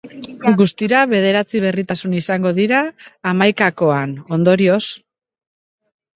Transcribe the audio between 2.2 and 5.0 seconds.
izango dira hamaikakoan, ondorioz.